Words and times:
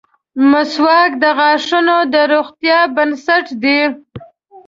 •مسواک 0.51 1.11
د 1.23 1.25
غاښونو 1.37 1.97
د 2.13 2.15
روغتیا 2.33 2.79
بنسټ 2.95 3.45
دی. 3.63 3.79